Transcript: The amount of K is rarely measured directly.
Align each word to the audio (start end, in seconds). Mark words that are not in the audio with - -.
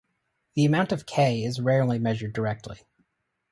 The 0.55 0.65
amount 0.65 0.91
of 0.93 1.05
K 1.05 1.43
is 1.43 1.61
rarely 1.61 1.99
measured 1.99 2.33
directly. 2.33 2.79